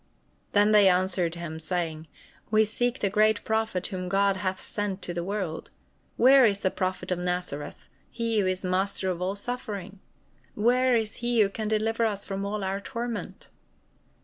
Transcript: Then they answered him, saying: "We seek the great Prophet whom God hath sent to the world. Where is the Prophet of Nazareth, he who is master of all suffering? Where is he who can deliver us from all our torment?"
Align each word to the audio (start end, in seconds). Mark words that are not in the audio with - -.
Then 0.53 0.71
they 0.71 0.89
answered 0.89 1.35
him, 1.35 1.59
saying: 1.59 2.07
"We 2.49 2.65
seek 2.65 3.01
the 3.01 3.09
great 3.11 3.43
Prophet 3.43 3.85
whom 3.89 4.09
God 4.09 4.37
hath 4.37 4.59
sent 4.59 5.03
to 5.03 5.13
the 5.13 5.23
world. 5.23 5.69
Where 6.17 6.43
is 6.43 6.61
the 6.61 6.71
Prophet 6.71 7.11
of 7.11 7.19
Nazareth, 7.19 7.87
he 8.09 8.39
who 8.39 8.47
is 8.47 8.65
master 8.65 9.11
of 9.11 9.21
all 9.21 9.35
suffering? 9.35 9.99
Where 10.55 10.95
is 10.95 11.17
he 11.17 11.41
who 11.41 11.49
can 11.49 11.67
deliver 11.67 12.03
us 12.03 12.25
from 12.25 12.43
all 12.47 12.63
our 12.63 12.81
torment?" 12.81 13.49